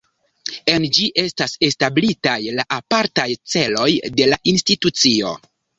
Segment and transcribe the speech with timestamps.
[0.71, 3.89] En ĝi estas establitaj la apartaj celoj
[4.19, 5.39] de la institucio.